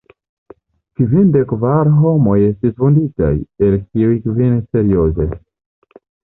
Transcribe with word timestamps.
Kvindek 1.01 1.51
kvar 1.51 1.91
homoj 1.99 2.39
estis 2.47 2.75
vunditaj, 2.85 3.31
el 3.69 3.79
kiuj 3.85 4.19
kvin 4.27 4.59
serioze. 4.73 5.33